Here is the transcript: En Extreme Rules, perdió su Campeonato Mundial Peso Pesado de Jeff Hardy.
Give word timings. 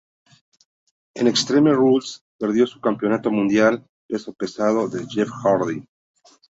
En 1.13 1.27
Extreme 1.27 1.73
Rules, 1.73 2.23
perdió 2.39 2.65
su 2.65 2.81
Campeonato 2.81 3.29
Mundial 3.29 3.85
Peso 4.07 4.33
Pesado 4.33 4.87
de 4.89 5.05
Jeff 5.07 5.29
Hardy. 5.43 5.85